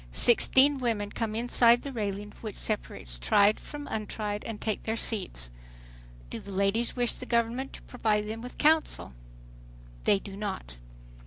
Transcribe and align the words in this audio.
Sixteen 0.11 0.79
women 0.79 1.11
come 1.11 1.35
inside 1.35 1.83
the 1.83 1.91
railing 1.91 2.33
which 2.41 2.57
separates 2.57 3.19
"tried" 3.19 3.59
from 3.59 3.85
"untried" 3.85 4.43
and 4.45 4.59
take 4.59 4.81
their 4.81 4.95
seats. 4.95 5.51
"Do 6.31 6.39
the 6.39 6.51
ladies 6.51 6.95
wish 6.95 7.13
the 7.13 7.27
government 7.27 7.71
to 7.73 7.83
provide 7.83 8.27
them 8.27 8.41
with 8.41 8.57
counsel?" 8.57 9.13
They 10.05 10.17
do 10.17 10.35
not. 10.35 10.77